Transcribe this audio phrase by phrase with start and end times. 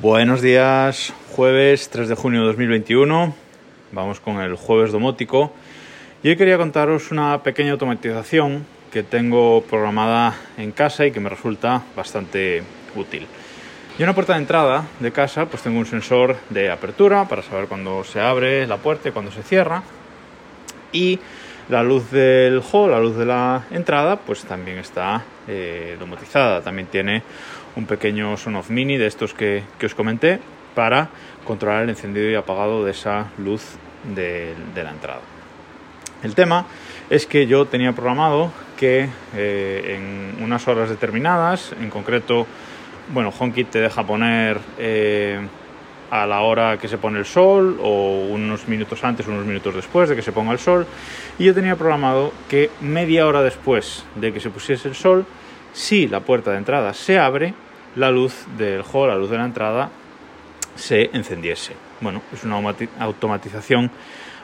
[0.00, 3.34] Buenos días, jueves 3 de junio de 2021.
[3.90, 5.52] Vamos con el jueves domótico.
[6.22, 11.28] Y hoy quería contaros una pequeña automatización que tengo programada en casa y que me
[11.28, 12.62] resulta bastante
[12.94, 13.26] útil.
[13.98, 17.42] Y en una puerta de entrada de casa, pues tengo un sensor de apertura para
[17.42, 19.82] saber cuándo se abre la puerta y cuándo se cierra.
[20.92, 21.18] Y
[21.68, 26.60] la luz del hall, la luz de la entrada, pues también está eh, domotizada.
[26.60, 27.24] También tiene
[27.78, 30.40] un pequeño son-off mini de estos que, os comenté
[30.74, 31.08] para
[31.46, 33.78] controlar el encendido y apagado de esa luz
[34.14, 35.20] de, la entrada.
[36.22, 36.66] El tema
[37.08, 42.46] es que yo tenía programado que eh, en unas horas determinadas, en concreto,
[43.14, 45.40] bueno, HomeKit te deja poner eh,
[46.10, 50.08] a la hora que se pone el sol o unos minutos antes, unos minutos después
[50.08, 50.84] de que se ponga el sol.
[51.38, 55.24] Y yo tenía programado que media hora después de que se pusiese el sol,
[55.72, 57.54] si la puerta de entrada se abre,
[57.98, 59.90] la luz del hall, la luz de la entrada,
[60.76, 61.74] se encendiese.
[62.00, 62.56] Bueno, es una
[63.00, 63.90] automatización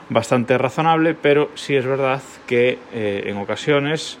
[0.09, 4.19] bastante razonable, pero sí es verdad que eh, en ocasiones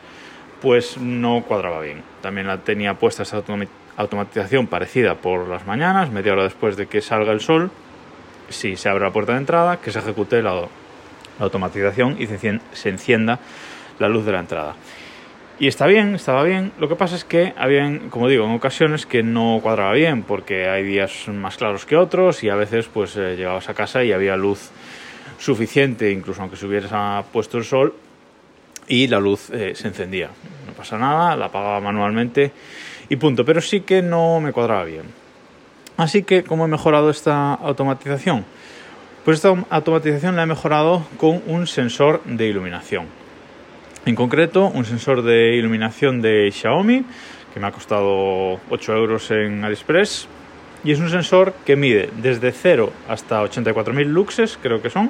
[0.61, 2.01] pues no cuadraba bien.
[2.21, 3.43] También la tenía puesta esa
[3.97, 7.69] automatización parecida por las mañanas, media hora después de que salga el sol,
[8.49, 10.63] si se abre la puerta de entrada, que se ejecute la,
[11.37, 13.39] automatización y se encienda
[13.99, 14.75] la luz de la entrada.
[15.57, 16.73] Y está bien, estaba bien.
[16.79, 20.67] Lo que pasa es que habían, como digo, en ocasiones que no cuadraba bien, porque
[20.67, 24.11] hay días más claros que otros y a veces pues eh, llegabas a casa y
[24.11, 24.71] había luz
[25.37, 27.95] suficiente, incluso aunque se hubiera puesto el sol,
[28.87, 30.29] y la luz eh, se encendía.
[30.67, 32.51] No pasa nada, la apagaba manualmente
[33.07, 33.45] y punto.
[33.45, 35.03] Pero sí que no me cuadraba bien.
[35.95, 38.43] Así que, ¿cómo he mejorado esta automatización?
[39.23, 43.24] Pues esta automatización la he mejorado con un sensor de iluminación.
[44.05, 47.03] En concreto, un sensor de iluminación de Xiaomi
[47.51, 50.27] que me ha costado 8 euros en AliExpress
[50.83, 55.09] y es un sensor que mide desde 0 hasta 84.000 luxes, creo que son,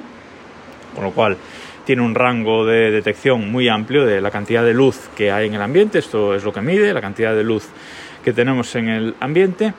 [0.94, 1.36] con lo cual
[1.84, 5.54] tiene un rango de detección muy amplio de la cantidad de luz que hay en
[5.54, 7.68] el ambiente, esto es lo que mide, la cantidad de luz
[8.24, 9.74] que tenemos en el ambiente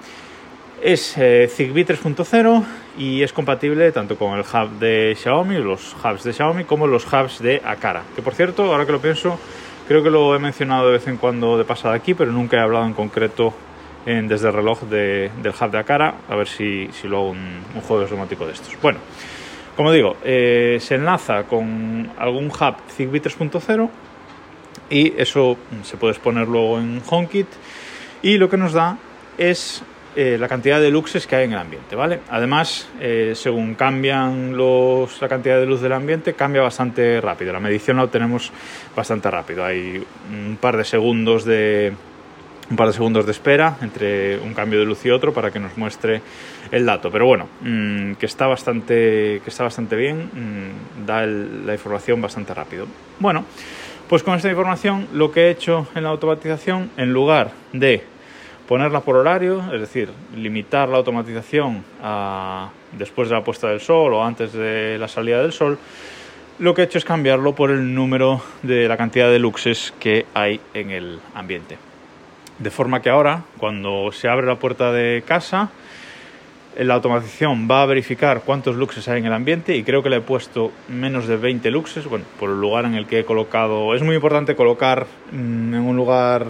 [0.81, 2.63] es eh, Zigbee 3.0
[2.97, 7.05] y es compatible tanto con el hub de Xiaomi, los hubs de Xiaomi, como los
[7.05, 8.03] hubs de Akara.
[8.15, 9.39] Que por cierto, ahora que lo pienso,
[9.87, 12.61] creo que lo he mencionado de vez en cuando de pasada aquí, pero nunca he
[12.61, 13.53] hablado en concreto
[14.05, 16.15] desde el reloj del hub de Akara.
[16.29, 18.73] A ver si, si lo hago un, un juego automático de estos.
[18.81, 18.99] Bueno,
[19.77, 23.89] como digo, eh, se enlaza con algún hub Zigbee 3.0
[24.89, 27.47] y eso se puede exponer luego en HomeKit
[28.23, 28.97] y lo que nos da
[29.37, 29.83] es
[30.19, 32.21] eh, la cantidad de luxes que hay en el ambiente, ¿vale?
[32.29, 37.53] Además, eh, según cambian los, la cantidad de luz del ambiente, cambia bastante rápido.
[37.53, 38.51] La medición la obtenemos
[38.95, 39.63] bastante rápido.
[39.63, 41.93] Hay un par de segundos de
[42.71, 45.59] un par de segundos de espera entre un cambio de luz y otro para que
[45.59, 46.23] nos muestre
[46.71, 47.11] el dato.
[47.11, 52.55] Pero bueno, mm, que está bastante, que está bastante bien, mm, da la información bastante
[52.55, 52.87] rápido.
[53.19, 53.45] Bueno,
[54.09, 58.16] pues con esta información lo que he hecho en la automatización, en lugar de
[58.67, 64.13] ponerla por horario, es decir, limitar la automatización a después de la puesta del sol
[64.13, 65.77] o antes de la salida del sol,
[66.59, 70.25] lo que he hecho es cambiarlo por el número de la cantidad de luxes que
[70.33, 71.77] hay en el ambiente.
[72.59, 75.69] De forma que ahora, cuando se abre la puerta de casa,
[76.77, 80.17] la automatización va a verificar cuántos luxes hay en el ambiente y creo que le
[80.17, 83.95] he puesto menos de 20 luxes, bueno, por el lugar en el que he colocado.
[83.95, 86.45] Es muy importante colocar mm, en un lugar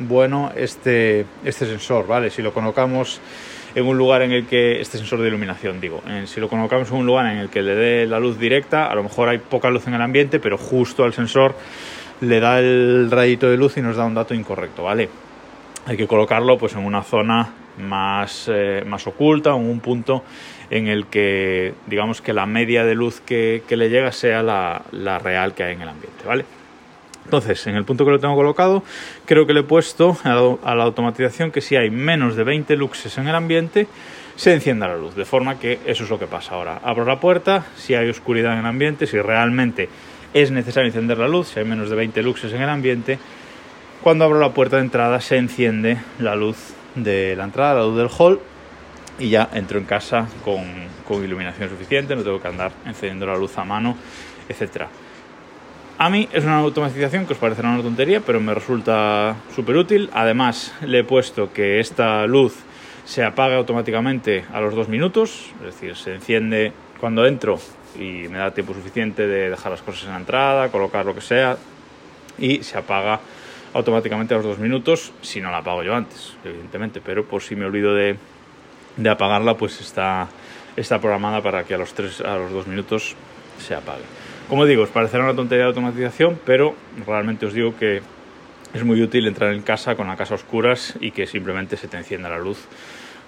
[0.00, 2.30] bueno este, este sensor, ¿vale?
[2.30, 3.20] Si lo colocamos
[3.74, 6.98] en un lugar en el que, este sensor de iluminación digo, si lo colocamos en
[6.98, 9.70] un lugar en el que le dé la luz directa, a lo mejor hay poca
[9.70, 11.54] luz en el ambiente, pero justo al sensor
[12.20, 15.08] le da el rayito de luz y nos da un dato incorrecto, ¿vale?
[15.86, 20.22] Hay que colocarlo pues en una zona más, eh, más oculta, en un punto
[20.70, 25.54] en el que digamos que la media de luz que, le llega sea la, real
[25.54, 26.44] que hay en el ambiente, ¿vale?
[27.24, 28.82] Entonces, en el punto que lo tengo colocado,
[29.26, 33.16] creo que le he puesto a la, automatización que si hay menos de 20 luxes
[33.18, 33.86] en el ambiente,
[34.34, 36.80] se encienda la luz, de forma que eso es lo que pasa ahora.
[36.82, 39.90] Abro la puerta, si hay oscuridad en el ambiente, si realmente
[40.32, 43.18] es necesario encender la luz, si hay menos de 20 luxes en el ambiente,
[44.02, 47.96] cuando abro la puerta de entrada se enciende la luz de la entrada, la luz
[47.96, 48.40] del hall,
[49.18, 50.92] y ya entro en casa con,
[51.22, 53.94] iluminación suficiente, no tengo que andar encendiendo la luz a mano,
[54.48, 54.86] etc.
[55.98, 60.08] A mí es una automatización que os parecerá una tontería, pero me resulta súper útil.
[60.14, 62.54] Además, le he puesto que esta luz
[63.04, 67.58] se apaga automáticamente a los dos minutos, es decir, se enciende cuando entro
[67.94, 71.20] y me da tiempo suficiente de dejar las cosas en la entrada, colocar lo que
[71.20, 71.58] sea
[72.38, 73.20] y se apaga
[73.74, 77.56] automáticamente a los dos minutos, si no la apago yo antes, evidentemente, pero por si
[77.56, 78.16] me olvido de,
[78.96, 80.28] de apagarla, pues está,
[80.76, 83.16] está programada para que a los, 3, a los 2 minutos
[83.58, 84.02] se apague.
[84.48, 86.74] Como digo, os parecerá una tontería de automatización, pero
[87.06, 88.02] realmente os digo que
[88.74, 91.88] es muy útil entrar en casa con la casa a oscuras y que simplemente se
[91.88, 92.66] te encienda la luz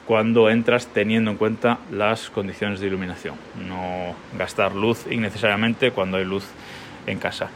[0.06, 3.37] cuando entras teniendo en cuenta las condiciones de iluminación.
[3.67, 6.44] No gastar luz innecesariamente cuando hay luz
[7.06, 7.49] en casa.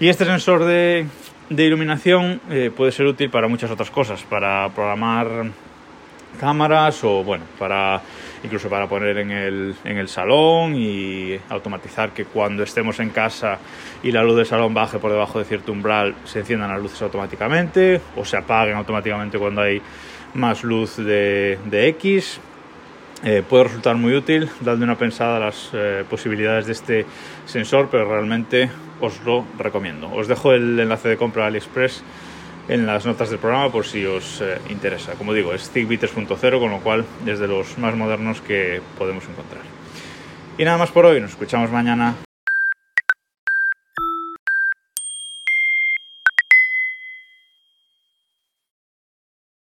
[0.00, 1.06] Y este sensor de,
[1.48, 5.50] de iluminación eh, puede ser útil para muchas otras cosas, para programar
[6.40, 8.00] cámaras o bueno, para
[8.42, 13.58] incluso para poner en el, en el salón y automatizar que cuando estemos en casa
[14.02, 17.00] y la luz del salón baje por debajo de cierto umbral se enciendan las luces
[17.02, 19.80] automáticamente o se apaguen automáticamente cuando hay
[20.34, 22.40] más luz de, de X.
[23.24, 27.06] Eh, puede resultar muy útil, dadle una pensada a las eh, posibilidades de este
[27.46, 28.68] sensor, pero realmente
[29.00, 30.12] os lo recomiendo.
[30.12, 32.02] Os dejo el enlace de compra AliExpress
[32.68, 35.12] en las notas del programa por si os eh, interesa.
[35.12, 39.24] Como digo, es Zigbee 3.0, con lo cual es de los más modernos que podemos
[39.28, 39.62] encontrar.
[40.58, 42.16] Y nada más por hoy, nos escuchamos mañana.